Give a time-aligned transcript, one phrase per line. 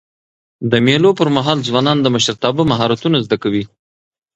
[0.71, 3.63] د مېلو پر مهال ځوانان د مشرتابه مهارتونه زده کوي.